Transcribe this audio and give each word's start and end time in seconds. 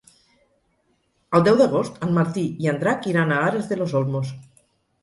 El 1.39 1.45
deu 1.49 1.59
d'agost 1.59 2.01
en 2.09 2.17
Martí 2.17 2.47
i 2.65 2.73
en 2.73 2.83
Drac 2.87 3.07
iran 3.13 3.37
a 3.39 3.47
Aras 3.51 3.71
de 3.75 3.83
los 3.85 3.97
Olmos. 4.03 4.35